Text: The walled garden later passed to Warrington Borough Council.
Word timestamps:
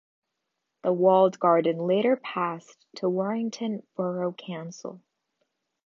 The 0.81 0.91
walled 0.91 1.37
garden 1.37 1.77
later 1.85 2.15
passed 2.17 2.87
to 2.95 3.07
Warrington 3.07 3.85
Borough 3.95 4.33
Council. 4.33 4.99